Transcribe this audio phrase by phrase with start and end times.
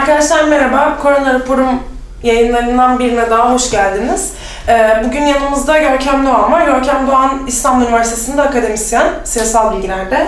[0.00, 0.98] Arkadaşlar merhaba.
[1.02, 1.80] Korona raporum
[2.22, 4.28] yayınlarından birine daha hoş geldiniz.
[4.68, 6.66] Ee, Bugün yanımızda Görkem Doğan var.
[6.66, 10.26] Görkem Doğan İstanbul Üniversitesi'nde akademisyen, siyasal bilgilerde.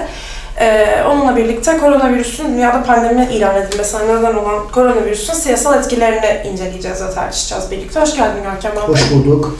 [0.60, 7.14] Ee, Onunla birlikte koronavirüsün dünyada pandemi ilan edilmesine neden olan koronavirüsün siyasal etkilerini inceleyeceğiz ve
[7.14, 8.00] tartışacağız birlikte.
[8.00, 8.88] Hoş geldin Görkem Doğan.
[8.88, 9.56] Hoş bulduk.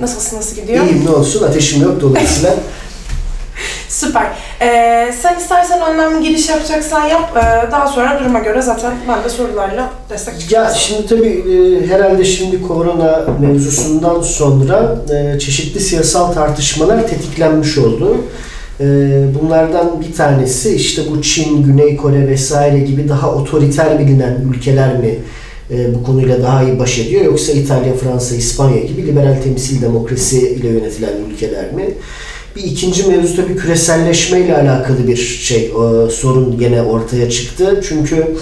[0.00, 0.84] Nasılsın, nasıl gidiyor?
[0.84, 2.50] İyiyim ne olsun ateşim yok dolayısıyla.
[4.06, 4.26] Süper.
[4.60, 7.36] Ee, sen istersen önden giriş yapacaksan yap.
[7.36, 10.68] Ee, daha sonra duruma göre zaten ben de sorularla destek çıkacağım.
[10.68, 18.16] ya şimdi tabii e, herhalde şimdi korona mevzusundan sonra e, çeşitli siyasal tartışmalar tetiklenmiş oldu.
[18.80, 18.84] E,
[19.40, 25.18] bunlardan bir tanesi işte bu Çin, Güney Kore vesaire gibi daha otoriter bilinen ülkeler mi
[25.70, 30.48] e, bu konuyla daha iyi baş ediyor yoksa İtalya, Fransa, İspanya gibi liberal temsil demokrasi
[30.48, 31.90] ile yönetilen ülkeler mi?
[32.56, 37.80] Bir ikinci mevzu tabii küreselleşme ile alakalı bir şey, e, sorun gene ortaya çıktı.
[37.88, 38.36] Çünkü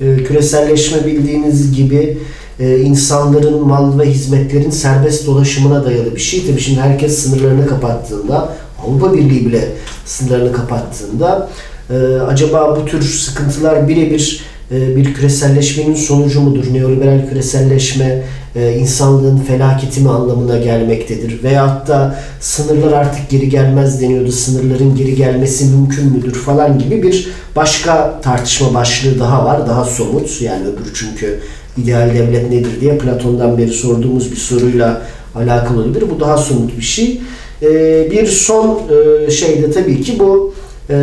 [0.00, 2.18] e, küreselleşme bildiğiniz gibi
[2.60, 6.46] e, insanların mal ve hizmetlerin serbest dolaşımına dayalı bir şey.
[6.46, 9.68] Tabii şimdi herkes sınırlarını kapattığında, Avrupa Birliği bile
[10.04, 11.48] sınırlarını kapattığında
[11.90, 11.94] e,
[12.28, 16.64] acaba bu tür sıkıntılar birebir e, bir küreselleşmenin sonucu mudur?
[16.72, 18.22] Neoliberal küreselleşme
[18.56, 21.42] e, insanlığın felaketi mi anlamına gelmektedir?
[21.42, 24.32] Veyahut da sınırlar artık geri gelmez deniyordu.
[24.32, 29.66] Sınırların geri gelmesi mümkün müdür falan gibi bir başka tartışma başlığı daha var.
[29.68, 30.42] Daha somut.
[30.42, 31.40] Yani öbürü çünkü
[31.76, 35.02] ideal devlet nedir diye Platon'dan beri sorduğumuz bir soruyla
[35.34, 36.04] alakalı olabilir.
[36.16, 37.20] Bu daha somut bir şey.
[37.62, 37.68] E,
[38.10, 38.80] bir son
[39.26, 40.54] e, şey de tabii ki bu
[40.90, 40.96] e,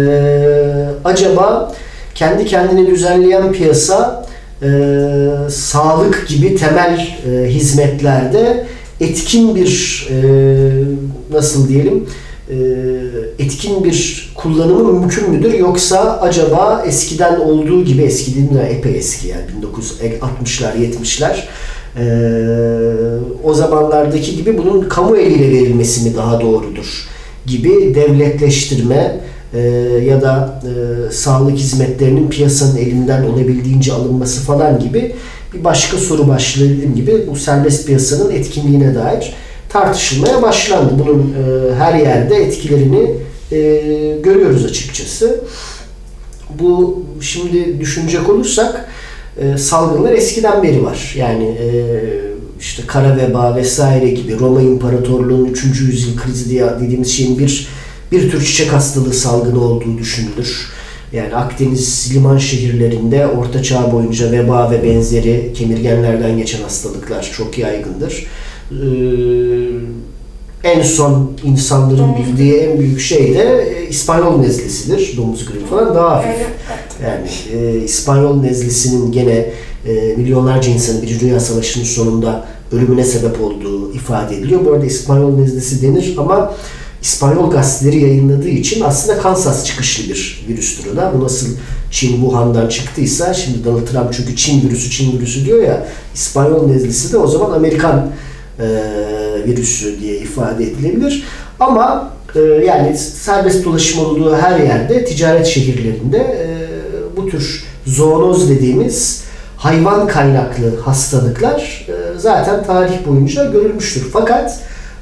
[1.03, 1.74] acaba
[2.16, 4.25] kendi kendini düzenleyen piyasa
[4.66, 8.66] e, sağlık gibi temel e, hizmetlerde
[9.02, 10.18] etkin bir e,
[11.31, 12.08] nasıl diyelim
[12.50, 12.56] e,
[13.40, 15.53] etkin bir kullanımı mümkün müdür?
[15.53, 21.36] Yoksa acaba eskiden olduğu gibi eski değil epey eski yani 1960'lar 70'ler
[21.97, 22.06] e,
[23.44, 27.08] o zamanlardaki gibi bunun kamu eliyle verilmesi mi daha doğrudur?
[27.46, 29.20] Gibi devletleştirme
[29.54, 29.60] e,
[30.06, 35.16] ya da e, sağlık hizmetlerinin piyasanın elinden olabildiğince alınması falan gibi
[35.54, 39.34] bir başka soru başlığı dediğim gibi bu serbest piyasanın etkinliğine dair
[39.70, 40.94] tartışılmaya başlandı.
[41.00, 43.12] Bunun e, her yerde etkilerini
[43.52, 43.58] e,
[44.24, 45.40] görüyoruz açıkçası.
[46.60, 48.90] Bu şimdi düşünecek olursak
[49.38, 51.14] e, salgınlar eskiden beri var.
[51.18, 51.68] Yani e,
[52.60, 55.64] işte kara veba vesaire gibi Roma İmparatorluğu'nun 3.
[55.64, 57.68] yüzyıl krizi diye dediğimiz şeyin bir
[58.16, 60.68] bir tür çiçek hastalığı salgını olduğu düşünülür.
[61.14, 68.26] Yani Akdeniz liman şehirlerinde Orta Çağ boyunca veba ve benzeri kemirgenlerden geçen hastalıklar çok yaygındır.
[68.72, 68.76] Ee,
[70.64, 75.18] en son insanların bildiği en büyük şey de e, İspanyol nezlesidir.
[75.18, 76.47] Domuz gribi falan daha hafif.
[77.03, 79.52] Yani e, İspanyol nezlesinin gene
[79.88, 84.66] e, milyonlarca insanın Birinci Dünya Savaşı'nın sonunda ölümüne sebep olduğu ifade ediliyor.
[84.66, 86.53] Bu arada İspanyol nezlesi denir ama
[87.06, 91.12] İspanyol gazeteleri yayınladığı için aslında Kansas çıkışlı bir virüstür o da.
[91.18, 91.48] Bu nasıl
[91.92, 97.14] Çin Wuhan'dan çıktıysa şimdi Donald Trump çünkü Çin virüsü Çin virüsü diyor ya İspanyol nezlesi
[97.14, 98.12] de o zaman Amerikan
[98.60, 98.66] e,
[99.48, 101.24] virüsü diye ifade edilebilir.
[101.60, 106.48] Ama e, yani serbest dolaşım olduğu her yerde ticaret şehirlerinde e,
[107.18, 109.24] bu tür zoonoz dediğimiz
[109.58, 114.08] hayvan kaynaklı hastalıklar e, zaten tarih boyunca görülmüştür.
[114.14, 114.60] Fakat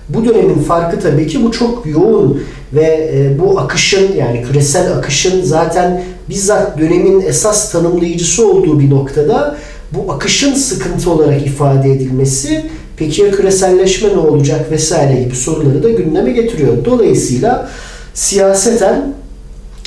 [0.10, 5.44] bu dönemin farkı tabii ki bu çok yoğun ve e, bu akışın yani küresel akışın
[5.44, 9.58] zaten bizzat dönemin esas tanımlayıcısı olduğu bir noktada
[9.92, 12.66] bu akışın sıkıntı olarak ifade edilmesi
[12.98, 16.86] peki ya küreselleşme ne olacak vesaire gibi soruları da gündeme getiriyor.
[16.86, 17.70] Dolayısıyla
[18.14, 19.14] siyaseten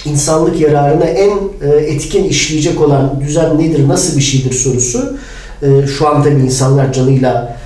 [0.04, 1.30] insanlık yararına en
[1.62, 5.16] e, etkin işleyecek olan düzen nedir, nasıl bir şeydir sorusu
[5.62, 7.56] e, şu anda tabii insanlar canıyla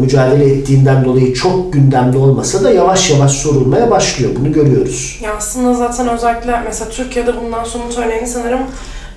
[0.00, 4.30] mücadele ettiğinden dolayı çok gündemde olmasa da yavaş yavaş sorulmaya başlıyor.
[4.40, 5.20] Bunu görüyoruz.
[5.22, 8.60] Ya aslında zaten özellikle mesela Türkiye'de bundan somut örneğini sanırım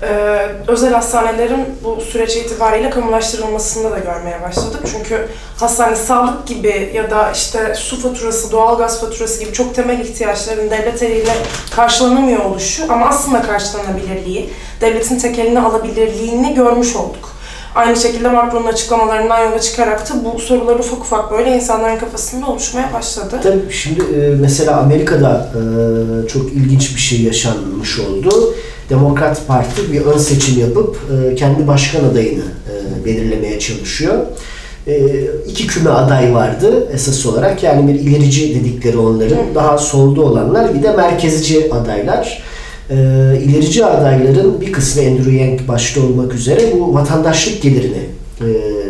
[0.01, 0.07] e,
[0.68, 4.80] özel hastanelerin bu süreç itibariyle kamulaştırılmasında da görmeye başladık.
[4.92, 5.27] Çünkü
[5.57, 11.04] hastane sağlık gibi ya da işte su faturası, doğalgaz faturası gibi çok temel ihtiyaçların devlet
[11.04, 11.33] eliyle
[11.75, 14.50] karşılanamıyor oluşu ama aslında karşılanabilirliği,
[14.81, 17.37] devletin tekelini alabilirliğini görmüş olduk.
[17.78, 22.94] Aynı şekilde Macron'un açıklamalarından yola çıkarak da bu sorular ufak ufak böyle insanların kafasında oluşmaya
[22.94, 23.40] başladı.
[23.44, 28.54] Tabii şimdi e, mesela Amerika'da e, çok ilginç bir şey yaşanmış oldu.
[28.90, 32.44] Demokrat Parti bir ön seçim yapıp e, kendi başkan adayını
[33.06, 34.16] belirlemeye çalışıyor.
[35.48, 37.64] İki küme aday vardı esas olarak.
[37.64, 42.44] Yani bir ilerici dedikleri onların, daha solda olanlar bir de merkezci adaylar.
[42.89, 42.95] E,
[43.44, 48.04] ilerici adayların bir kısmı Andrew Yang başta olmak üzere bu vatandaşlık gelirini
[48.42, 48.45] e,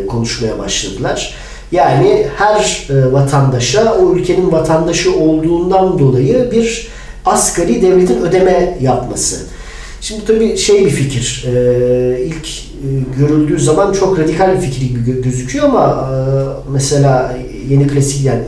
[0.06, 1.34] konuşmaya başladılar.
[1.72, 6.88] Yani her e, vatandaşa o ülkenin vatandaşı olduğundan dolayı bir
[7.26, 9.36] asgari devletin ödeme yapması.
[10.00, 11.44] Şimdi tabii şey bir fikir.
[11.46, 16.16] E, ilk e, görüldüğü zaman çok radikal bir fikir gibi gözüküyor ama e,
[16.72, 17.36] mesela
[17.68, 18.42] yeni klasik yani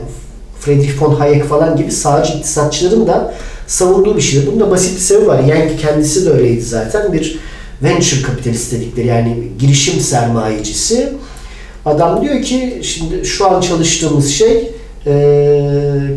[0.59, 3.33] Friedrich von Hayek falan gibi sağcı iktisatçıların da
[3.71, 4.47] savunduğu bir şey.
[4.47, 5.39] Bunun da basit bir sebebi var.
[5.39, 7.13] Yang kendisi de öyleydi zaten.
[7.13, 7.39] Bir
[7.83, 11.09] venture kapitalist dedikleri yani girişim sermayecisi.
[11.85, 14.71] Adam diyor ki şimdi şu an çalıştığımız şey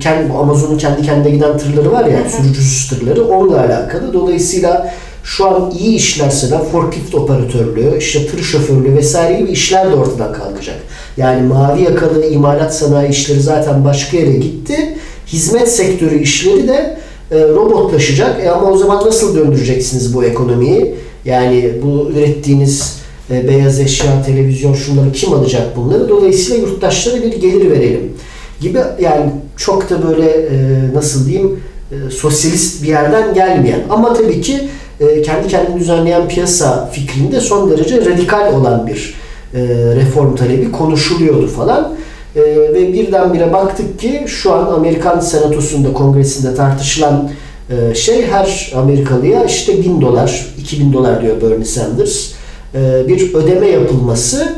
[0.01, 4.13] kendi Amazon'un kendi kendine giden tırları var ya sürücüsüz tırları onunla alakalı.
[4.13, 9.95] Dolayısıyla şu an iyi işlerse de forklift operatörlüğü, işte tır şoförlüğü vesaire gibi işler de
[9.95, 10.77] ortadan kalkacak.
[11.17, 14.99] Yani mavi yakalı imalat sanayi işleri zaten başka yere gitti.
[15.27, 17.04] Hizmet sektörü işleri de e,
[17.41, 18.45] robotlaşacak.
[18.45, 20.95] E ama o zaman nasıl döndüreceksiniz bu ekonomiyi?
[21.25, 22.99] Yani bu ürettiğiniz
[23.31, 26.09] e, beyaz eşya, televizyon şunları kim alacak bunları?
[26.09, 28.13] Dolayısıyla yurttaşlara bir gelir verelim
[28.61, 30.55] gibi yani çok da böyle e,
[30.95, 31.61] nasıl diyeyim
[31.93, 34.69] e, sosyalist bir yerden gelmeyen ama tabii ki
[35.01, 39.15] e, kendi kendini düzenleyen piyasa fikrinde son derece radikal olan bir
[39.55, 39.61] e,
[39.97, 41.95] reform talebi konuşuluyordu falan.
[42.37, 42.41] E,
[42.75, 47.31] ve birdenbire baktık ki şu an Amerikan Senatosu'nda, Kongresi'nde tartışılan
[47.71, 52.33] e, şey her Amerikalıya işte 1000 dolar, 2000 dolar diyor Bernie Sanders
[52.75, 54.53] e, bir ödeme yapılması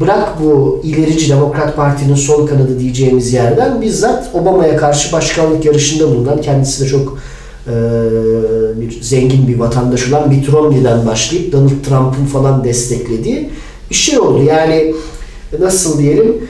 [0.00, 6.40] bırak bu ilerici Demokrat Parti'nin sol kanadı diyeceğimiz yerden bizzat Obama'ya karşı başkanlık yarışında bulunan
[6.40, 7.18] kendisi de çok
[7.66, 7.72] e,
[8.80, 13.50] bir zengin bir vatandaş olan Mitt Romney'den başlayıp Donald Trump'ın falan desteklediği
[13.90, 14.42] bir şey oldu.
[14.42, 14.94] Yani
[15.60, 16.48] nasıl diyelim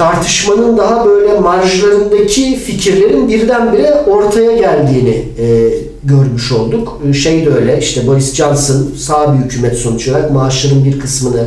[0.00, 5.68] tartışmanın daha böyle marjlarındaki fikirlerin birdenbire ortaya geldiğini e,
[6.04, 7.00] görmüş olduk.
[7.22, 11.46] Şey de öyle işte Boris Johnson sağ bir hükümet sonuç olarak maaşların bir kısmını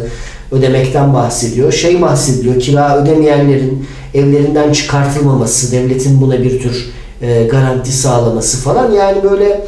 [0.52, 1.72] ödemekten bahsediyor.
[1.72, 6.90] Şey bahsediliyor kira ödemeyenlerin evlerinden çıkartılmaması, devletin buna bir tür
[7.22, 8.92] e, garanti sağlaması falan.
[8.92, 9.62] Yani böyle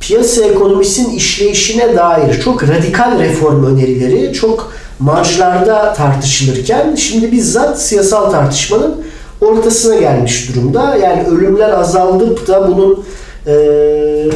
[0.00, 9.04] piyasa ekonomisinin işleyişine dair çok radikal reform önerileri çok marjlarda tartışılırken şimdi bizzat siyasal tartışmanın
[9.40, 10.96] ortasına gelmiş durumda.
[10.96, 13.04] Yani ölümler azaldıp da bunun
[13.46, 13.52] e,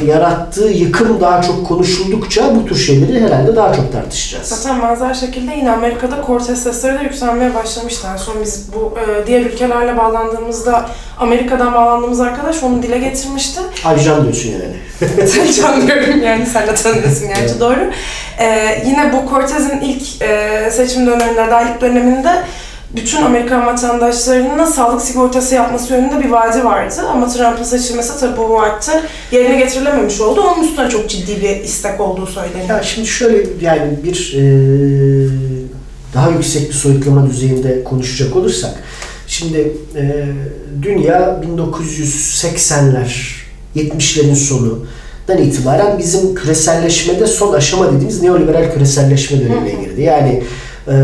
[0.07, 4.47] yarattığı yıkım daha çok konuşuldukça bu tür şeyleri herhalde daha çok tartışacağız.
[4.47, 8.09] Zaten benzer şekilde yine Amerika'da Cortez sesleri de yükselmeye başlamıştı.
[8.13, 10.89] En son biz bu e, diğer ülkelerle bağlandığımızda
[11.19, 13.61] Amerika'dan bağlandığımız arkadaş onu dile getirmişti.
[13.85, 14.77] Alican diyorsun yani.
[15.41, 17.61] Alican diyorum yani sen de tanıyorsun gerçi evet.
[17.61, 17.91] doğru.
[18.39, 22.43] E, yine bu Cortez'in ilk e, seçim döneminde, adaylık döneminde
[22.97, 26.95] bütün Amerikan vatandaşlarının sağlık sigortası yapması yönünde bir vaadi vardı.
[27.11, 28.93] Ama Trump'ın seçilmesi tabii bu vaati
[29.33, 30.41] yerine getirilememiş oldu.
[30.41, 32.69] Onun üstüne çok ciddi bir istek olduğu söyleniyor.
[32.69, 34.43] Ya şimdi şöyle yani bir e,
[36.15, 38.75] daha yüksek bir soyutlama düzeyinde konuşacak olursak
[39.27, 40.25] şimdi e,
[40.83, 43.09] dünya 1980'ler
[43.77, 44.87] 70'lerin sonu
[45.29, 50.03] dan itibaren bizim küreselleşmede son aşama dediğimiz neoliberal küreselleşme dönemine girdi.
[50.03, 50.43] Yani
[50.91, 50.95] e,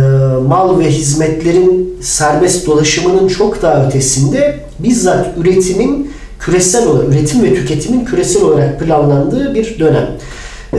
[0.48, 6.10] mal ve hizmetlerin serbest dolaşımının çok daha ötesinde bizzat üretimin
[6.40, 10.08] küresel olarak, üretim ve tüketimin küresel olarak planlandığı bir dönem.
[10.76, 10.78] Ee,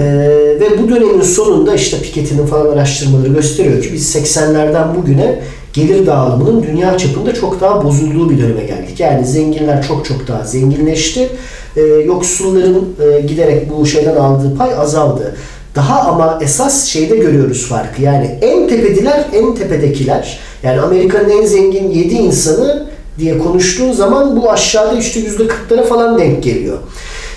[0.60, 5.40] ve bu dönemin sonunda işte Piketty'nin falan araştırmaları gösteriyor ki biz 80'lerden bugüne
[5.74, 9.00] gelir dağılımının dünya çapında çok daha bozulduğu bir döneme geldik.
[9.00, 11.30] Yani zenginler çok çok daha zenginleşti.
[11.78, 15.36] Ee, yoksulların e, giderek bu şeyden aldığı pay azaldı.
[15.76, 18.02] Daha ama esas şeyde görüyoruz farkı.
[18.02, 20.40] Yani en tepediler, en tepedekiler.
[20.64, 22.86] Yani Amerika'nın en zengin 7 insanı
[23.20, 26.78] diye konuştuğun zaman bu aşağıda işte yüzde kırklara falan denk geliyor.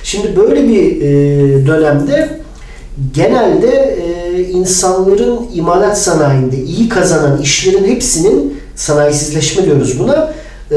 [0.02, 2.28] Şimdi böyle bir e, dönemde
[3.14, 10.32] genelde e, insanların imalat sanayinde iyi kazanan işlerin hepsinin sanayisizleşme diyoruz buna.
[10.70, 10.76] E,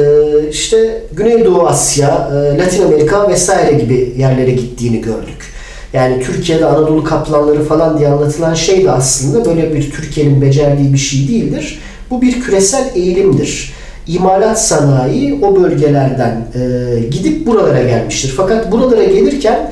[0.50, 5.51] işte Güneydoğu Asya, Latin Amerika vesaire gibi yerlere gittiğini gördük.
[5.94, 10.98] Yani Türkiye'de Anadolu kaplanları falan diye anlatılan şey de aslında böyle bir Türkiye'nin becerdiği bir
[10.98, 11.80] şey değildir.
[12.10, 13.74] Bu bir küresel eğilimdir.
[14.08, 18.34] İmalat sanayi o bölgelerden e, gidip buralara gelmiştir.
[18.38, 19.72] Fakat buralara gelirken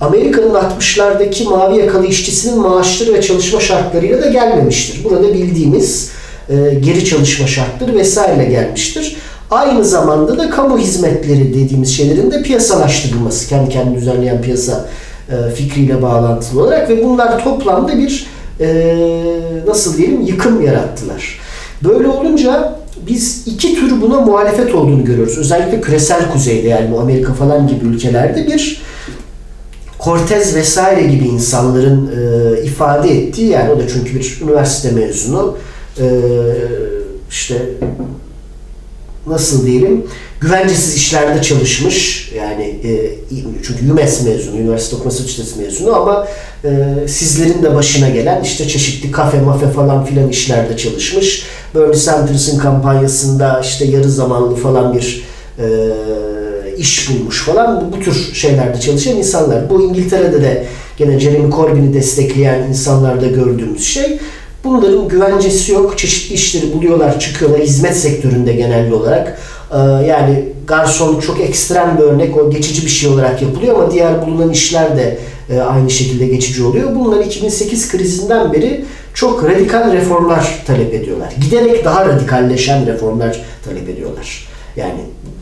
[0.00, 5.04] Amerika'nın 60'lardaki mavi yakalı işçisinin maaşları ve çalışma şartlarıyla da gelmemiştir.
[5.04, 6.10] Burada bildiğimiz
[6.48, 9.16] e, geri çalışma şartları vesaire gelmiştir.
[9.50, 14.88] Aynı zamanda da kamu hizmetleri dediğimiz şeylerin de piyasalaştırılması, kendi kendini düzenleyen piyasa
[15.30, 18.26] e, fikriyle bağlantılı olarak ve bunlar toplamda bir
[18.60, 18.96] e,
[19.66, 21.38] nasıl diyelim yıkım yarattılar.
[21.84, 25.38] Böyle olunca biz iki tür buna muhalefet olduğunu görüyoruz.
[25.38, 28.82] Özellikle küresel kuzeyde yani bu Amerika falan gibi ülkelerde bir
[30.04, 35.56] Cortez vesaire gibi insanların e, ifade ettiği yani o da çünkü bir üniversite mezunu
[36.00, 36.06] e,
[37.30, 37.56] işte
[39.26, 40.04] nasıl diyelim
[40.40, 43.14] güvencesiz işlerde çalışmış yani e,
[43.66, 46.28] çünkü UMass mezunu, Üniversite Massachusetts mezunu ama
[46.64, 46.68] e,
[47.08, 51.42] sizlerin de başına gelen işte çeşitli kafe mafe falan filan işlerde çalışmış.
[51.74, 55.24] Bernie Sanders'ın kampanyasında işte yarı zamanlı falan bir
[55.58, 55.66] e,
[56.78, 59.70] iş bulmuş falan bu, bu tür şeylerde çalışan insanlar.
[59.70, 64.18] Bu İngiltere'de de gene Jeremy Corbyn'i destekleyen insanlarda gördüğümüz şey.
[64.64, 65.98] Bunların güvencesi yok.
[65.98, 69.38] Çeşitli işleri buluyorlar, çıkıyorlar hizmet sektöründe genel olarak.
[69.72, 69.76] Ee,
[70.06, 72.36] yani garson çok ekstrem bir örnek.
[72.36, 75.18] O geçici bir şey olarak yapılıyor ama diğer bulunan işler de
[75.50, 76.94] e, aynı şekilde geçici oluyor.
[76.94, 81.32] Bunlar 2008 krizinden beri çok radikal reformlar talep ediyorlar.
[81.40, 84.48] Giderek daha radikalleşen reformlar talep ediyorlar.
[84.76, 85.00] Yani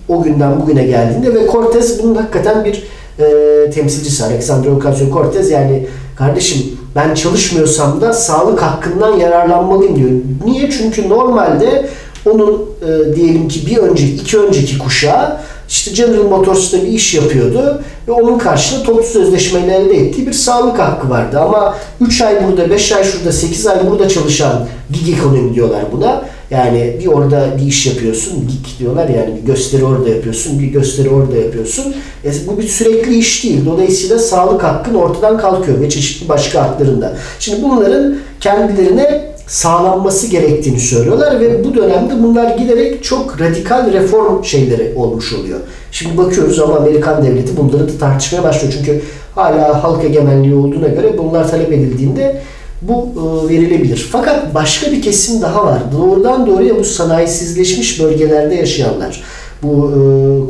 [0.08, 2.84] o günden bugüne geldiğinde ve Cortez bunun hakikaten bir
[3.18, 4.24] e, temsilcisi.
[4.24, 5.86] Alexandria Ocasio-Cortez yani
[6.18, 10.10] kardeşim ben çalışmıyorsam da sağlık hakkından yararlanmalıyım diyor.
[10.44, 10.70] Niye?
[10.70, 11.88] Çünkü normalde
[12.26, 17.82] onun e, diyelim ki bir önceki, iki önceki kuşağı işte General Motors'ta bir iş yapıyordu
[18.08, 21.40] ve onun karşılığında toplu sözleşmeyle elde ettiği bir sağlık hakkı vardı.
[21.40, 26.24] Ama 3 ay burada, 5 ay şurada, 8 ay burada çalışan gig ekonomi diyorlar buna.
[26.50, 31.10] Yani bir orada bir iş yapıyorsun, gig diyorlar yani bir gösteri orada yapıyorsun, bir gösteri
[31.10, 31.94] orada yapıyorsun.
[32.24, 33.66] E, bu bir sürekli iş değil.
[33.66, 37.16] Dolayısıyla sağlık hakkın ortadan kalkıyor ve çeşitli başka haklarında.
[37.38, 44.92] Şimdi bunların kendilerine sağlanması gerektiğini söylüyorlar ve bu dönemde bunlar giderek çok radikal reform şeyleri
[44.96, 45.58] olmuş oluyor.
[45.92, 48.74] Şimdi bakıyoruz ama Amerikan devleti bunları da tartışmaya başlıyor.
[48.78, 49.02] Çünkü
[49.34, 52.42] hala halk egemenliği olduğuna göre bunlar talep edildiğinde
[52.82, 54.08] bu e, verilebilir.
[54.12, 55.82] Fakat başka bir kesim daha var.
[55.92, 59.22] Doğrudan doğruya bu sanayisizleşmiş bölgelerde yaşayanlar.
[59.62, 59.98] Bu e,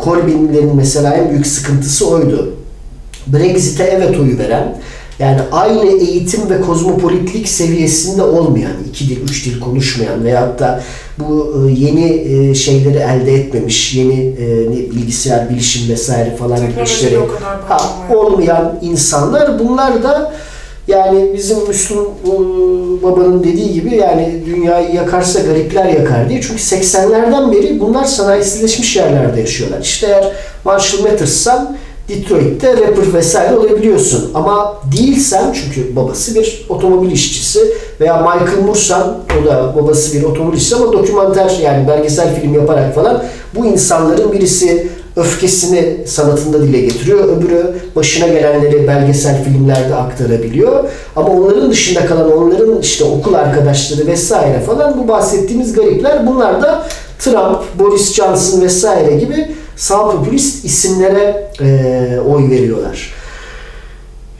[0.04, 2.54] Corbyn'lerin mesela en büyük sıkıntısı oydu.
[3.26, 4.76] Brexit'e evet oyu veren,
[5.18, 10.82] yani aynı eğitim ve kozmopolitlik seviyesinde olmayan, iki dil, üç dil konuşmayan veyahut da
[11.18, 17.18] bu e, yeni e, şeyleri elde etmemiş, yeni e, bilgisayar, bilişim vesaire falan gibi işleri
[17.68, 17.80] ha,
[18.14, 20.32] olmayan insanlar bunlar da
[20.88, 22.04] yani bizim Müslüm
[23.02, 26.40] babanın dediği gibi yani dünyayı yakarsa garipler yakar diye.
[26.40, 29.80] Çünkü 80'lerden beri bunlar sanayisizleşmiş yerlerde yaşıyorlar.
[29.80, 30.32] İşte eğer
[30.64, 31.76] Marshall Mathers'san
[32.08, 34.30] Detroit'te rapper vesaire olabiliyorsun.
[34.34, 37.60] Ama değilsen çünkü babası bir otomobil işçisi
[38.00, 42.94] veya Michael Moore'san o da babası bir otomobil işçisi ama dokümanter yani belgesel film yaparak
[42.94, 44.88] falan bu insanların birisi
[45.18, 47.28] öfkesini sanatında dile getiriyor.
[47.28, 50.84] Öbürü başına gelenleri belgesel filmlerde aktarabiliyor.
[51.16, 56.86] Ama onların dışında kalan onların işte okul arkadaşları vesaire falan bu bahsettiğimiz garipler bunlar da
[57.18, 63.12] Trump, Boris Johnson vesaire gibi sağ popülist isimlere e, oy veriyorlar.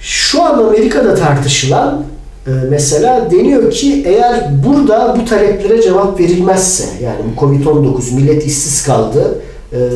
[0.00, 2.04] Şu an Amerika'da tartışılan
[2.46, 8.84] e, mesela deniyor ki eğer burada bu taleplere cevap verilmezse yani bu Covid-19 millet işsiz
[8.84, 9.38] kaldı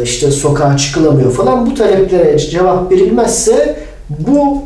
[0.04, 3.76] işte sokağa çıkılamıyor falan bu taleplere cevap verilmezse
[4.10, 4.62] bu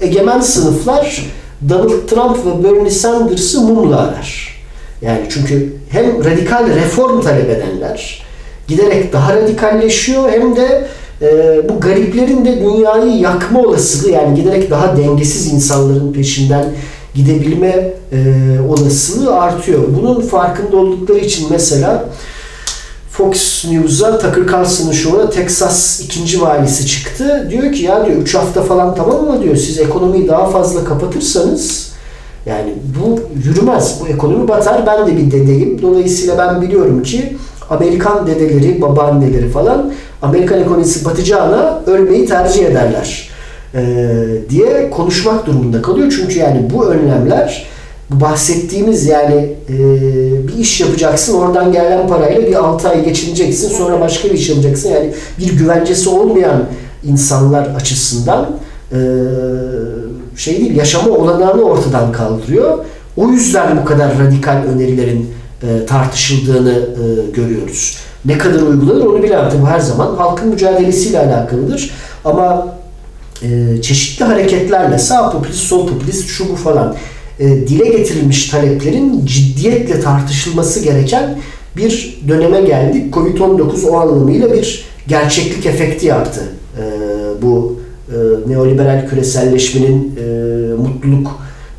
[0.00, 1.26] e, egemen sınıflar
[1.68, 4.62] Donald Trump ve Bernie Sanders'ı mumla arar.
[5.02, 8.22] Yani çünkü hem radikal reform talep edenler
[8.68, 10.86] giderek daha radikalleşiyor hem de
[11.22, 16.64] e, bu gariplerin de dünyayı yakma olasılığı yani giderek daha dengesiz insanların peşinden
[17.14, 18.18] gidebilme e,
[18.68, 19.82] olasılığı artıyor.
[19.98, 22.08] Bunun farkında oldukları için mesela
[23.12, 27.46] Fox News'a Tucker Carlson'ın şovuna Texas ikinci valisi çıktı.
[27.50, 31.92] Diyor ki ya diyor 3 hafta falan tamam mı diyor siz ekonomiyi daha fazla kapatırsanız
[32.46, 33.98] yani bu yürümez.
[34.00, 34.86] Bu ekonomi batar.
[34.86, 35.82] Ben de bir dedeyim.
[35.82, 37.36] Dolayısıyla ben biliyorum ki
[37.70, 39.92] Amerikan dedeleri, babaanneleri falan
[40.22, 43.30] Amerikan ekonomisi batacağına ölmeyi tercih ederler
[43.74, 43.82] e,
[44.50, 46.12] diye konuşmak durumunda kalıyor.
[46.16, 47.66] Çünkü yani bu önlemler
[48.10, 49.74] bahsettiğimiz yani e,
[50.54, 54.88] bir iş yapacaksın oradan gelen parayla bir 6 ay geçineceksin sonra başka bir iş yapacaksın
[54.88, 56.64] yani bir güvencesi olmayan
[57.04, 58.50] insanlar açısından
[58.92, 58.98] e,
[60.36, 62.78] şey değil yaşama olanağını ortadan kaldırıyor.
[63.16, 65.30] O yüzden bu kadar radikal önerilerin
[65.62, 67.96] e, tartışıldığını e, görüyoruz.
[68.24, 69.52] Ne kadar uygulanır onu bilemem.
[69.62, 71.90] Bu her zaman halkın mücadelesiyle alakalıdır.
[72.24, 72.66] Ama
[73.42, 76.96] e, çeşitli hareketlerle sağ popülist, sol popülist, şu bu falan
[77.42, 81.38] dile getirilmiş taleplerin ciddiyetle tartışılması gereken
[81.76, 83.14] bir döneme geldik.
[83.14, 86.40] Covid-19 o anlamıyla bir gerçeklik efekti yaptı.
[86.78, 86.82] E,
[87.42, 88.16] bu e,
[88.50, 90.24] neoliberal küreselleşmenin e,
[90.74, 91.30] mutluluk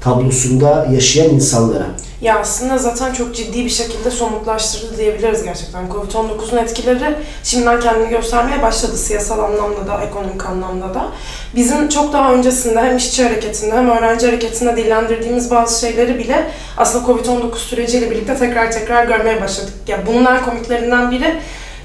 [0.02, 1.88] tablosunda yaşayan insanlara.
[2.24, 5.88] Ya aslında zaten çok ciddi bir şekilde somutlaştırdı diyebiliriz gerçekten.
[5.88, 11.06] Covid-19'un etkileri şimdiden kendini göstermeye başladı siyasal anlamda da, ekonomik anlamda da.
[11.56, 17.06] Bizim çok daha öncesinde hem işçi hareketinde hem öğrenci hareketinde dillendirdiğimiz bazı şeyleri bile aslında
[17.08, 19.74] Covid-19 süreciyle birlikte tekrar tekrar görmeye başladık.
[19.88, 21.40] Ya bunlar komiklerinden biri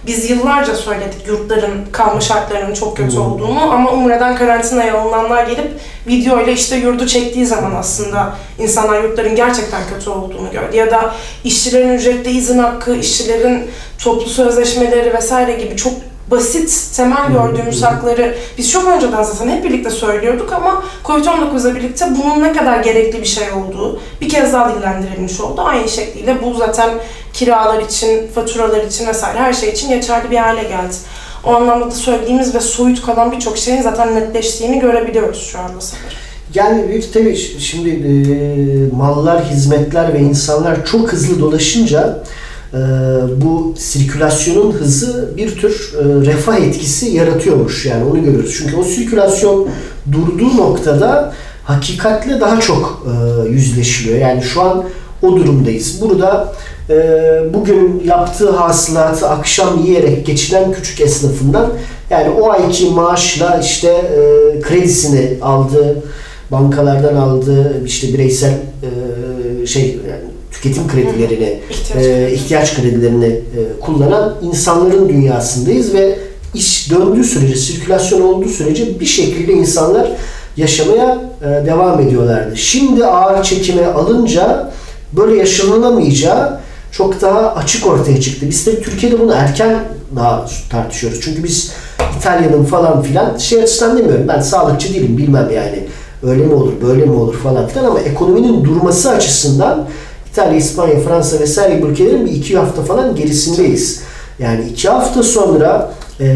[0.07, 3.23] biz yıllarca söyledik yurtların kalma şartlarının çok kötü Hmm.
[3.23, 5.71] olduğunu ama Umre'den karantinaya alınanlar gelip
[6.07, 10.77] video ile işte yurdu çektiği zaman aslında insanlar yurtların gerçekten kötü olduğunu gördü.
[10.77, 11.15] Ya da
[11.45, 13.71] işçilerin ücretli izin hakkı, işçilerin
[14.05, 15.93] toplu sözleşmeleri vesaire gibi çok
[16.31, 22.43] basit, temel gördüğümüz hakları biz çok önceden zaten hep birlikte söylüyorduk ama Covid-19'la birlikte bunun
[22.43, 25.61] ne kadar gerekli bir şey olduğu bir kez daha dillendirilmiş oldu.
[25.65, 26.91] Aynı şekliyle bu zaten
[27.33, 30.95] kiralar için, faturalar için vesaire her şey için geçerli bir hale geldi.
[31.45, 36.09] O anlamda da söylediğimiz ve soyut kalan birçok şeyin zaten netleştiğini görebiliyoruz şu anda sanırım.
[36.55, 42.25] Yani bir tabii şimdi e, mallar, hizmetler ve insanlar çok hızlı dolaşınca
[42.75, 42.79] e,
[43.37, 47.87] bu sirkülasyonun hızı bir tür e, refah etkisi yaratıyormuş.
[47.87, 48.55] Yani onu görüyoruz.
[48.59, 49.69] Çünkü o sirkülasyon
[50.13, 51.35] durduğu noktada
[51.65, 54.19] hakikatle daha çok e, yüzleşiliyor.
[54.19, 54.85] Yani şu an
[55.23, 56.01] o durumdayız.
[56.01, 56.53] Burada
[56.91, 56.95] e,
[57.55, 61.73] bugün yaptığı hasılatı akşam yiyerek geçinen küçük esnafından
[62.11, 66.03] yani o ayki maaşla işte e, kredisini aldığı
[66.51, 68.53] bankalardan aldığı işte bireysel
[69.63, 72.05] e, şey yani tüketim kredilerini, İhtiyaç.
[72.07, 76.19] e, ihtiyaç kredilerini e, kullanan insanların dünyasındayız ve
[76.55, 80.11] iş döndüğü sürece, sirkülasyon olduğu sürece bir şekilde insanlar
[80.57, 82.57] yaşamaya e, devam ediyorlardı.
[82.57, 84.71] Şimdi ağır çekime alınca
[85.13, 86.61] böyle yaşanılamayacağı
[86.93, 88.47] çok daha açık ortaya çıktı.
[88.51, 89.85] Biz de Türkiye'de bunu erken
[90.17, 91.21] daha tartışıyoruz.
[91.23, 91.73] Çünkü biz
[92.19, 94.29] İtalya'nın falan filan şey açısından demiyorum.
[94.29, 95.85] Ben sağlıkçı değilim bilmem yani.
[96.23, 99.87] Öyle mi olur, böyle mi olur falan filan ama ekonominin durması açısından
[100.39, 104.01] İtalya, İspanya, Fransa vesaire gibi ülkelerin bir iki hafta falan gerisindeyiz.
[104.39, 106.27] Yani iki hafta sonra e,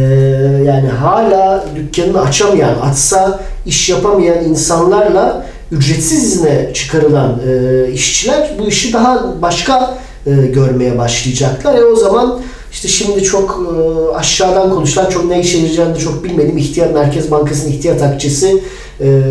[0.67, 8.93] yani hala dükkanını açamayan, açsa iş yapamayan insanlarla ücretsiz izne çıkarılan e, işçiler bu işi
[8.93, 9.95] daha başka
[10.27, 11.75] e, görmeye başlayacaklar.
[11.75, 12.41] E o zaman
[12.73, 16.59] işte şimdi çok e, aşağıdan konuşulan çok ne işe yarayacağını çok bilmedim.
[16.59, 18.63] İhtiyat Merkez Bankası'nın ihtiyat akçesi
[19.01, 19.23] e,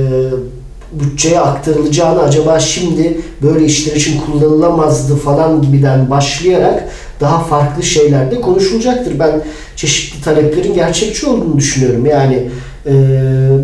[0.91, 6.89] bütçeye aktarılacağını acaba şimdi böyle işler için kullanılamazdı falan gibiden başlayarak
[7.21, 9.19] daha farklı şeyler de konuşulacaktır.
[9.19, 9.41] Ben
[9.75, 12.05] çeşitli taleplerin gerçekçi olduğunu düşünüyorum.
[12.05, 12.49] Yani
[12.85, 12.93] e,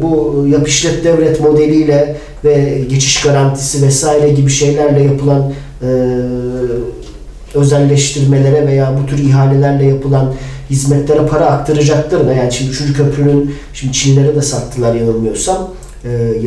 [0.02, 5.88] bu yap işlet devlet modeliyle ve geçiş garantisi vesaire gibi şeylerle yapılan e,
[7.56, 10.34] özelleştirmelere veya bu tür ihalelerle yapılan
[10.70, 12.98] hizmetlere para aktaracaklarına yani şimdi 3.
[12.98, 15.70] köprünün şimdi Çinlere de sattılar yanılmıyorsam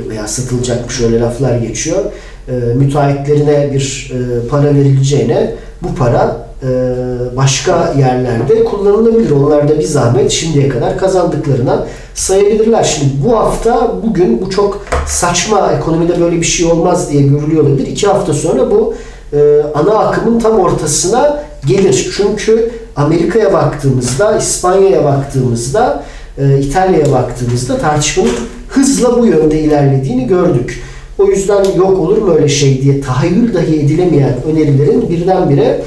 [0.09, 2.05] veya satılacakmış öyle laflar geçiyor.
[2.49, 6.69] E, müteahhitlerine bir e, para verileceğine bu para e,
[7.37, 9.31] başka yerlerde kullanılabilir.
[9.31, 12.85] Onlar da bir zahmet şimdiye kadar kazandıklarına sayabilirler.
[12.85, 17.87] Şimdi bu hafta bugün bu çok saçma ekonomide böyle bir şey olmaz diye görülüyor olabilir.
[17.87, 18.95] İki hafta sonra bu
[19.33, 22.11] e, ana akımın tam ortasına gelir.
[22.17, 26.03] Çünkü Amerika'ya baktığımızda, İspanya'ya baktığımızda,
[26.61, 28.31] İtalya'ya baktığımızda tartışmanın
[28.71, 30.83] hızla bu yönde ilerlediğini gördük.
[31.19, 35.83] O yüzden yok olur mu öyle şey diye tahayyül dahi edilemeyen önerilerin birdenbire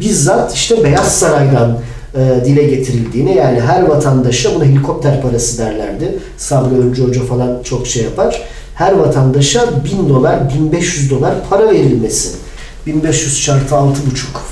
[0.00, 1.78] bizzat işte Beyaz Saray'dan
[2.14, 6.18] e, dile getirildiğini yani her vatandaşa buna helikopter parası derlerdi.
[6.36, 8.42] Sabri Öncü Hoca falan çok şey yapar.
[8.74, 9.64] Her vatandaşa
[10.02, 12.28] 1000 dolar, 1500 dolar para verilmesi.
[12.86, 13.92] 1500 çarpı 6,5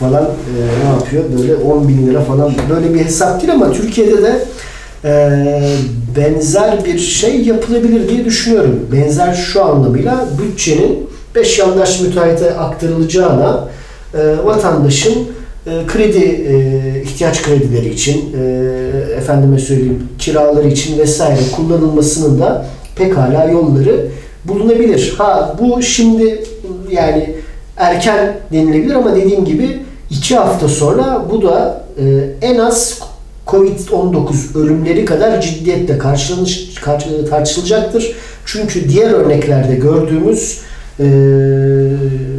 [0.01, 1.25] falan e, ne yapıyor?
[1.39, 4.47] Böyle 10 bin lira falan böyle bir hesap değil ama Türkiye'de de
[5.07, 5.31] e,
[6.17, 8.87] benzer bir şey yapılabilir diye düşünüyorum.
[8.93, 13.69] Benzer şu anlamıyla bütçenin 5 yandaş müteahhite aktarılacağına
[14.15, 15.15] e, vatandaşın
[15.67, 18.47] e, kredi e, ihtiyaç kredileri için e,
[19.17, 22.67] efendime söyleyeyim kiraları için vesaire kullanılmasının da
[22.97, 24.07] pekala yolları
[24.45, 25.15] bulunabilir.
[25.19, 26.43] Ha bu şimdi
[26.91, 27.35] yani
[27.77, 29.79] erken denilebilir ama dediğim gibi
[30.11, 32.05] iki hafta sonra bu da e,
[32.43, 33.01] en az
[33.47, 38.17] Covid-19 ölümleri kadar ciddiyetle karşılanış, karşı- tartışılacaktır.
[38.47, 40.61] Çünkü diğer örneklerde gördüğümüz
[41.01, 41.07] e,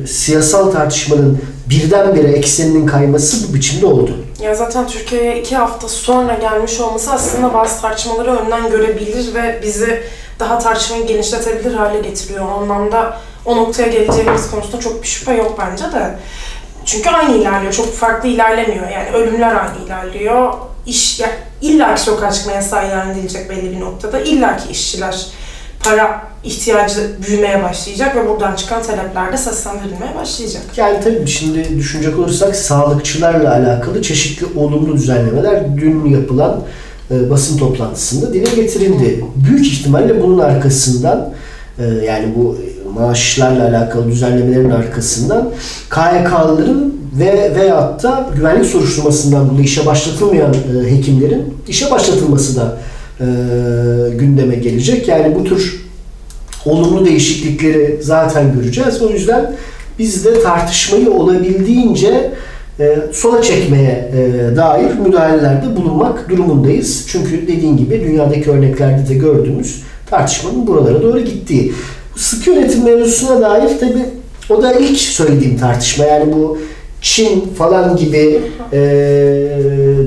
[0.07, 1.39] siyasal tartışmanın
[1.69, 4.11] birdenbire ekseninin kayması bu biçimde oldu.
[4.43, 9.99] Ya zaten Türkiye'ye iki hafta sonra gelmiş olması aslında bazı tartışmaları önden görebilir ve bizi
[10.39, 12.45] daha tartışmayı genişletebilir hale getiriyor.
[12.45, 16.15] O anlamda o noktaya geleceğimiz konusunda çok bir şüphe yok bence de.
[16.85, 18.89] Çünkü aynı ilerliyor, çok farklı ilerlemiyor.
[18.89, 20.53] Yani ölümler aynı ilerliyor.
[20.87, 21.29] İş, ya
[21.61, 24.19] illa ki sokağa çıkma yasağı ilan edilecek belli bir noktada.
[24.19, 25.25] İlla ki işçiler
[25.83, 30.61] para ihtiyacı büyümeye başlayacak ve buradan çıkan talepler de seslendirilmeye başlayacak.
[30.77, 36.63] Yani tabii şimdi düşünecek olursak sağlıkçılarla alakalı çeşitli olumlu düzenlemeler dün yapılan
[37.11, 39.25] e, basın toplantısında dile getirildi.
[39.35, 41.33] Büyük ihtimalle bunun arkasından
[41.79, 42.57] e, yani bu
[42.93, 45.51] maaşlarla alakalı düzenlemelerin arkasından
[45.89, 52.77] KYK'lıların ve veyahut da güvenlik soruşturmasından dolayı işe başlatılmayan e, hekimlerin işe başlatılması da
[53.19, 53.25] e,
[54.15, 55.07] gündeme gelecek.
[55.07, 55.87] Yani bu tür
[56.65, 59.01] olumlu değişiklikleri zaten göreceğiz.
[59.01, 59.55] O yüzden
[59.99, 62.31] biz de tartışmayı olabildiğince
[62.79, 67.05] e, sola çekmeye e, dair müdahalelerde bulunmak durumundayız.
[67.07, 71.73] Çünkü dediğin gibi dünyadaki örneklerde de gördüğümüz tartışmanın buralara doğru gittiği.
[72.15, 74.05] Sık yönetim mevzusuna dair tabi
[74.49, 76.05] o da ilk söylediğim tartışma.
[76.05, 76.57] Yani bu
[77.07, 78.41] Çin falan gibi
[78.73, 78.79] e,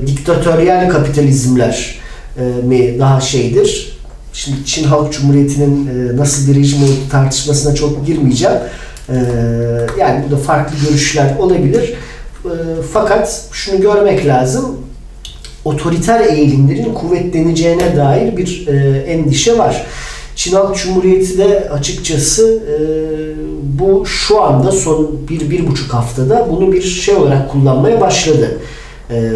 [0.07, 1.95] diktatöryel kapitalizmler
[2.37, 3.97] e, mi daha şeydir?
[4.33, 8.57] Şimdi Çin Halk Cumhuriyeti'nin e, nasıl bir rejim olduğu tartışmasına çok girmeyeceğim.
[9.09, 9.15] E,
[9.99, 11.93] yani burada farklı görüşler olabilir.
[12.45, 12.51] E,
[12.93, 14.77] fakat şunu görmek lazım.
[15.65, 19.85] Otoriter eğilimlerin kuvvetleneceğine dair bir e, endişe var.
[20.41, 22.75] Çin Halk Cumhuriyeti de açıkçası e,
[23.79, 28.59] bu şu anda son bir, bir buçuk haftada bunu bir şey olarak kullanmaya başladı.
[29.09, 29.31] E,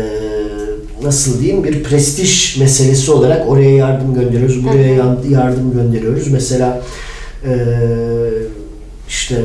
[1.04, 4.94] nasıl diyeyim bir prestij meselesi olarak oraya yardım gönderiyoruz, buraya
[5.30, 6.28] yardım gönderiyoruz.
[6.28, 6.82] Mesela
[7.48, 7.54] e,
[9.08, 9.36] işte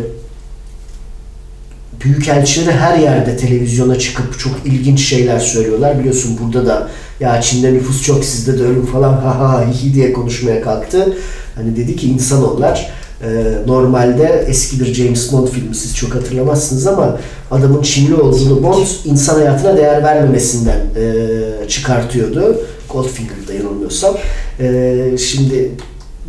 [2.04, 5.98] büyükelçileri her yerde televizyona çıkıp çok ilginç şeyler söylüyorlar.
[5.98, 10.12] Biliyorsun burada da ya Çin'de nüfus çok sizde de ölüm falan ha ha hi diye
[10.12, 11.16] konuşmaya kalktı.
[11.54, 12.90] Hani dedi ki insanoğullar
[13.22, 13.28] e,
[13.66, 17.18] normalde eski bir James Bond filmi siz çok hatırlamazsınız ama
[17.50, 22.60] adamın Çinli olduğunu Bond insan hayatına değer vermemesinden e, çıkartıyordu.
[22.92, 24.16] Goldfinger'da yanılmıyorsam.
[24.60, 25.70] E, şimdi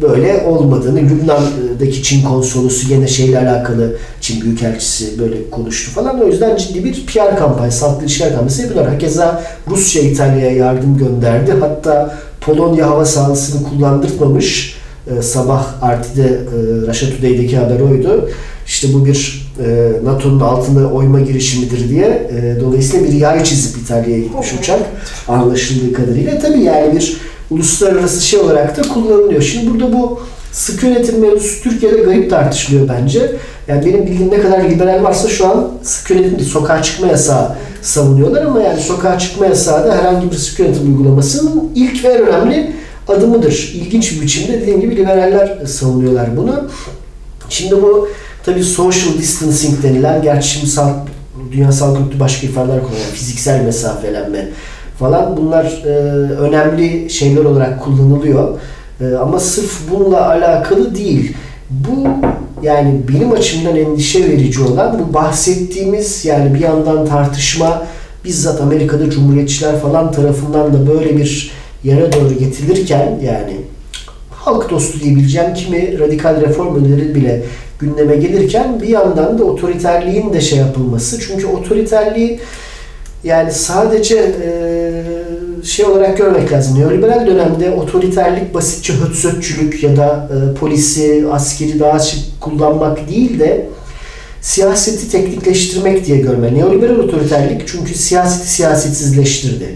[0.01, 6.21] böyle olmadığını Lübnan'daki Çin konsolosu gene şeyle alakalı Çin Büyükelçisi böyle konuştu falan.
[6.21, 8.93] O yüzden ciddi bir PR kampanyası, halkla ilişkiler kampanyası yapıyorlar.
[8.93, 11.53] Hakeza Rusya İtalya'ya yardım gönderdi.
[11.59, 14.80] Hatta Polonya hava sahasını kullandırmamış.
[15.07, 18.29] Ee, sabah Arti'de e, Russia Today'deki haber oydu.
[18.67, 24.19] İşte bu bir e, NATO'nun altında oyma girişimidir diye e, dolayısıyla bir yay çizip İtalya'ya
[24.19, 24.79] gitmiş uçak
[25.27, 26.39] anlaşıldığı kadarıyla.
[26.39, 27.17] Tabii yani bir
[27.51, 29.41] uluslararası şey olarak da kullanılıyor.
[29.41, 30.19] Şimdi burada bu
[30.51, 33.35] sık yönetim mevzusu Türkiye'de garip tartışılıyor bence.
[33.67, 37.51] Yani benim bildiğim ne kadar liberal varsa şu an sık yönetim değil, sokağa çıkma yasağı
[37.81, 42.27] savunuyorlar ama yani sokağa çıkma yasağı da herhangi bir sık yönetim uygulamasının ilk ve en
[42.27, 42.80] önemli
[43.11, 43.71] adımıdır.
[43.75, 46.69] İlginç bir biçimde dediğim gibi liberaller savunuyorlar bunu.
[47.49, 48.07] Şimdi bu
[48.43, 50.95] tabii social distancing denilen, gerçi şimdi sağlık,
[51.51, 53.05] Dünya Sağlık başka ifadeler kullanıyor.
[53.13, 54.49] Fiziksel mesafelenme
[54.99, 55.89] falan bunlar e,
[56.33, 58.59] önemli şeyler olarak kullanılıyor.
[59.01, 61.35] E, ama sırf bununla alakalı değil.
[61.69, 62.07] Bu
[62.63, 67.83] yani benim açımdan endişe verici olan bu bahsettiğimiz yani bir yandan tartışma
[68.25, 71.51] bizzat Amerika'da Cumhuriyetçiler falan tarafından da böyle bir
[71.83, 73.57] yere doğru getirilirken yani
[74.29, 77.43] halk dostu diyebileceğim kimi radikal reform önerileri bile
[77.79, 81.19] gündeme gelirken bir yandan da otoriterliğin de şey yapılması.
[81.19, 82.39] Çünkü otoriterliği
[83.23, 84.51] yani sadece e,
[85.63, 86.79] şey olarak görmek lazım.
[86.79, 93.67] Neoliberal dönemde otoriterlik basitçe hötsötçülük ya da e, polisi, askeri daha açık kullanmak değil de
[94.41, 96.53] siyaseti teknikleştirmek diye görme.
[96.53, 99.75] Neoliberal otoriterlik çünkü siyaseti siyasetsizleştirdi.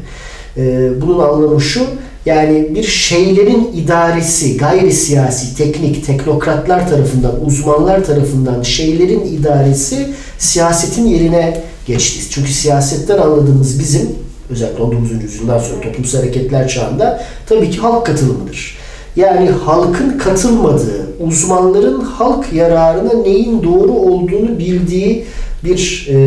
[0.58, 1.86] E, bunun anlamı şu,
[2.26, 11.62] yani bir şeylerin idaresi, gayri siyasi, teknik, teknokratlar tarafından, uzmanlar tarafından şeylerin idaresi siyasetin yerine
[11.88, 12.20] geçti.
[12.30, 14.10] Çünkü siyasetten anladığımız bizim
[14.50, 15.24] özellikle 19.
[15.24, 18.78] yüzyıldan sonra toplumsal hareketler çağında tabii ki halk katılımıdır.
[19.16, 25.26] Yani halkın katılmadığı, uzmanların halk yararına neyin doğru olduğunu bildiği
[25.64, 26.18] bir e,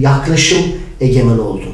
[0.00, 0.62] yaklaşım
[1.00, 1.64] egemen oldu.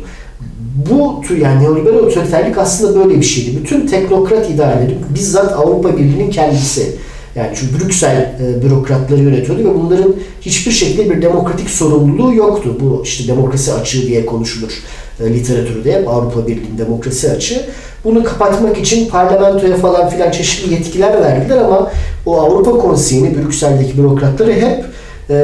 [0.90, 3.56] Bu tür yani neoliberal otoriterlik aslında böyle bir şeydi.
[3.56, 6.96] Bütün teknokrat idareleri bizzat Avrupa Birliği'nin kendisi.
[7.34, 12.76] Yani çünkü Brüksel e, bürokratları yönetiyordu ve bunların hiçbir şekilde bir demokratik sorumluluğu yoktu.
[12.80, 14.72] Bu işte demokrasi açığı diye konuşulur
[15.20, 17.60] e, literatürde hep Avrupa Birliği'nin demokrasi açığı.
[18.04, 21.92] Bunu kapatmak için parlamentoya falan filan çeşitli yetkiler verdiler ama
[22.26, 24.84] o Avrupa Konseyi'ni Brüksel'deki bürokratları hep
[25.30, 25.36] e,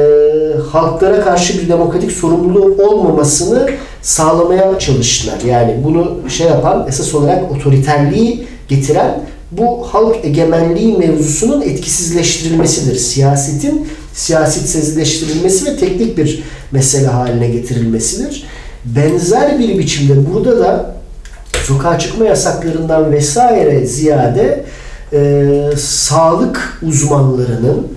[0.71, 3.69] halklara karşı bir demokratik sorumluluğu olmamasını
[4.05, 5.41] sağlamaya çalıştılar.
[5.47, 9.19] Yani bunu şey yapan esas olarak otoriterliği getiren
[9.51, 12.95] bu halk egemenliği mevzusunun etkisizleştirilmesidir.
[12.95, 18.43] Siyasetin siyasetsizleştirilmesi ve teknik bir mesele haline getirilmesidir.
[18.85, 20.95] Benzer bir biçimde burada da
[21.63, 24.65] sokağa çıkma yasaklarından vesaire ziyade
[25.13, 27.87] e, sağlık uzmanlarının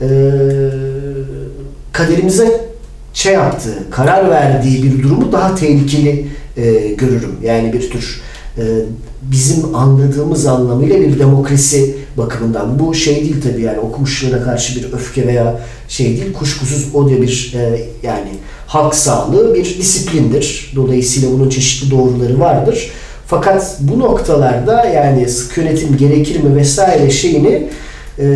[0.00, 0.08] e,
[1.92, 2.67] kaderimize
[3.18, 6.26] şey yaptığı, karar verdiği bir durumu daha tehlikeli
[6.56, 7.36] e, görürüm.
[7.42, 8.20] Yani bir tür
[8.58, 8.62] e,
[9.22, 12.78] bizim anladığımız anlamıyla bir demokrasi bakımından.
[12.78, 16.32] Bu şey değil tabii yani okumuşlarına karşı bir öfke veya şey değil.
[16.32, 18.30] Kuşkusuz o da bir e, yani
[18.66, 20.72] halk sağlığı bir disiplindir.
[20.76, 22.90] Dolayısıyla bunun çeşitli doğruları vardır.
[23.26, 27.68] Fakat bu noktalarda yani sık yönetim gerekir mi vesaire şeyini
[28.18, 28.26] e,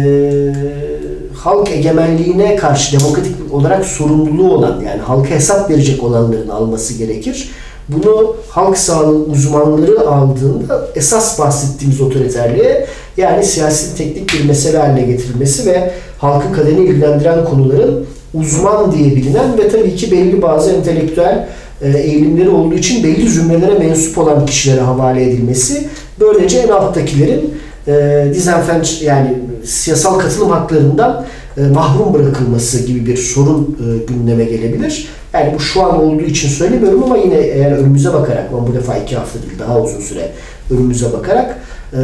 [1.35, 7.51] halk egemenliğine karşı demokratik olarak sorumluluğu olan yani halka hesap verecek olanların alması gerekir.
[7.89, 12.87] Bunu halk sağlığı uzmanları aldığında esas bahsettiğimiz otoriterliğe
[13.17, 19.59] yani siyasi teknik bir mesele haline getirilmesi ve halkın kaderini ilgilendiren konuların uzman diye bilinen
[19.59, 21.49] ve tabii ki belli bazı entelektüel
[21.83, 25.89] e, eğilimleri olduğu için belli zümrelere mensup olan kişilere havale edilmesi
[26.21, 27.55] böylece en alttakilerin
[27.89, 31.25] e, dizenfenç yani siyasal katılım haklarından
[31.61, 35.09] mahrum bırakılması gibi bir sorun e, gündeme gelebilir.
[35.33, 38.97] Yani bu şu an olduğu için söylemiyorum ama yine eğer önümüze bakarak, ama bu defa
[38.97, 40.33] iki hafta değil daha uzun süre
[40.71, 41.59] önümüze bakarak
[41.93, 42.01] e,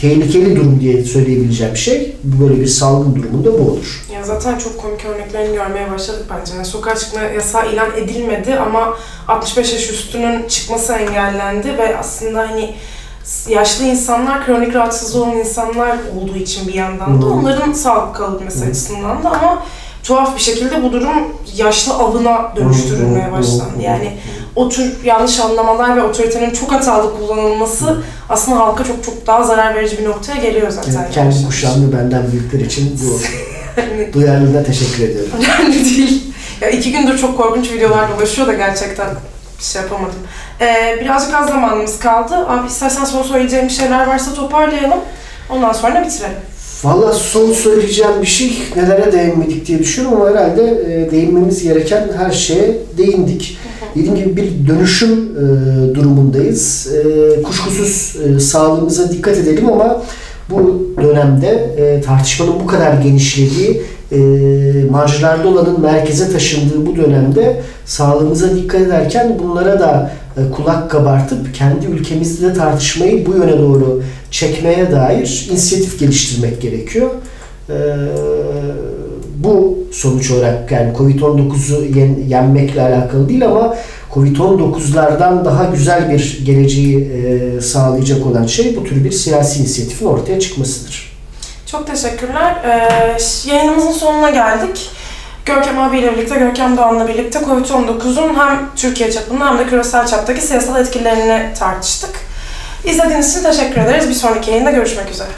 [0.00, 4.04] tehlikeli durum diye söyleyebileceğim şey böyle bir salgın durumunda bu olur.
[4.14, 6.54] Ya zaten çok komik örneklerini görmeye başladık bence.
[6.54, 8.96] Yani sokağa çıkma yasağı ilan edilmedi ama
[9.28, 12.74] 65 yaş üstünün çıkması engellendi ve aslında hani
[13.48, 17.30] yaşlı insanlar, kronik rahatsızlığı olan insanlar olduğu için bir yandan da Hı.
[17.30, 18.70] onların sağlık kalabilmesi Hı.
[18.70, 19.62] açısından da ama
[20.02, 21.08] tuhaf bir şekilde bu durum
[21.56, 23.82] yaşlı avına dönüştürülmeye başlandı.
[23.82, 24.12] Yani
[24.56, 29.74] o tür yanlış anlamalar ve otoritenin çok hatalı kullanılması aslında halka çok çok daha zarar
[29.74, 30.92] verici bir noktaya geliyor zaten.
[30.92, 33.20] Yani kendi kuşağım ve benden büyükler için bu
[34.12, 35.30] duyarlılığına teşekkür ediyorum.
[35.38, 36.34] önemli değil.
[36.60, 39.06] Ya iki gündür çok korkunç videolar dolaşıyor da gerçekten
[39.72, 40.18] şey yapamadım.
[40.60, 42.34] Ee, birazcık az zamanımız kaldı.
[42.48, 45.00] Abi istersen son söyleyeceğim şeyler varsa toparlayalım.
[45.50, 46.36] Ondan sonra bitirelim.
[46.84, 52.30] Valla son söyleyeceğim bir şey nelere değinmedik diye düşünüyorum ama herhalde e, değinmemiz gereken her
[52.30, 53.58] şeye değindik.
[53.94, 56.88] Dediğim gibi bir dönüşüm e, durumundayız.
[56.94, 60.02] E, kuşkusuz sağlığımıza dikkat edelim ama
[60.50, 61.70] bu dönemde
[62.06, 63.82] tartışmanın bu kadar genişlediği,
[64.14, 64.18] e,
[64.90, 71.86] marjlarda olanın merkeze taşındığı bu dönemde sağlığımıza dikkat ederken bunlara da e, kulak kabartıp kendi
[71.86, 77.10] ülkemizde de tartışmayı bu yöne doğru çekmeye dair inisiyatif geliştirmek gerekiyor.
[77.68, 77.74] E,
[79.38, 83.76] bu sonuç olarak yani Covid-19'u yen- yenmekle alakalı değil ama
[84.14, 90.40] Covid-19'lardan daha güzel bir geleceği e, sağlayacak olan şey bu tür bir siyasi inisiyatifin ortaya
[90.40, 91.03] çıkmasıdır.
[91.74, 92.54] Çok teşekkürler.
[92.64, 93.16] Ee,
[93.50, 94.90] yayınımızın sonuna geldik.
[95.46, 100.80] Görkem abiyle birlikte, Görkem Doğan'la birlikte Covid-19'un hem Türkiye çapında hem de küresel çaptaki siyasal
[100.80, 102.10] etkilerini tartıştık.
[102.84, 104.08] İzlediğiniz için teşekkür ederiz.
[104.08, 105.30] Bir sonraki yayında görüşmek üzere.